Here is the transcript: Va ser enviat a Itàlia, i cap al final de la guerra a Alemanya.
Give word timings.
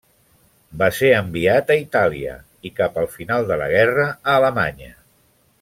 Va 0.81 0.87
ser 0.99 1.11
enviat 1.17 1.69
a 1.69 1.77
Itàlia, 1.83 2.35
i 2.71 2.73
cap 2.81 2.99
al 3.05 3.13
final 3.19 3.49
de 3.53 3.61
la 3.63 3.71
guerra 3.77 4.11
a 4.13 4.39
Alemanya. 4.39 4.91